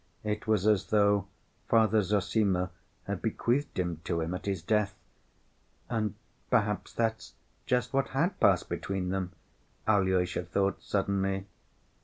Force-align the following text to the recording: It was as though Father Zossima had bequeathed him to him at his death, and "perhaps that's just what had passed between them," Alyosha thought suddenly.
It 0.23 0.47
was 0.47 0.65
as 0.65 0.87
though 0.87 1.27
Father 1.67 2.01
Zossima 2.01 2.71
had 3.03 3.21
bequeathed 3.21 3.77
him 3.77 4.01
to 4.05 4.21
him 4.21 4.33
at 4.33 4.47
his 4.47 4.63
death, 4.63 4.95
and 5.91 6.15
"perhaps 6.49 6.91
that's 6.91 7.35
just 7.67 7.93
what 7.93 8.07
had 8.07 8.39
passed 8.39 8.67
between 8.67 9.09
them," 9.09 9.33
Alyosha 9.87 10.41
thought 10.45 10.81
suddenly. 10.81 11.45